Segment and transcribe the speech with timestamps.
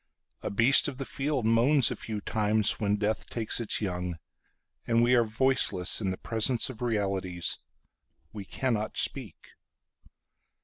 [0.41, 4.17] A beast of the field moans a few timesWhen death takes its young.
[4.87, 9.37] And we are voiceless in the presence of realities—We cannot speak.